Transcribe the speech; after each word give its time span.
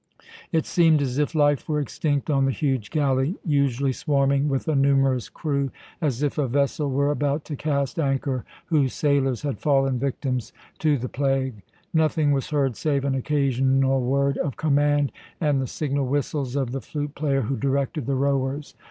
It 0.51 0.65
seemed 0.65 0.99
as 1.03 1.19
if 1.19 1.35
life 1.35 1.69
were 1.69 1.79
extinct 1.79 2.27
on 2.31 2.45
the 2.45 2.51
huge 2.51 2.89
galley 2.89 3.35
usually 3.45 3.93
swarming 3.93 4.49
with 4.49 4.67
a 4.67 4.73
numerous 4.73 5.29
crew; 5.29 5.69
as 6.01 6.23
if 6.23 6.39
a 6.39 6.47
vessel 6.47 6.89
were 6.89 7.11
about 7.11 7.45
to 7.45 7.55
cast 7.55 7.99
anchor 7.99 8.43
whose 8.65 8.95
sailors 8.95 9.43
had 9.43 9.59
fallen 9.59 9.99
victims 9.99 10.53
to 10.79 10.97
the 10.97 11.07
plague. 11.07 11.61
Nothing 11.93 12.31
was 12.31 12.49
heard 12.49 12.75
save 12.75 13.05
an 13.05 13.13
occasional 13.13 14.01
word 14.01 14.39
of 14.39 14.57
command, 14.57 15.11
and 15.39 15.61
the 15.61 15.67
signal 15.67 16.07
whistles 16.07 16.55
of 16.55 16.71
the 16.71 16.81
fluteplayer 16.81 17.43
who 17.43 17.55
directed 17.55 18.07
the 18.07 18.15
rowers. 18.15 18.73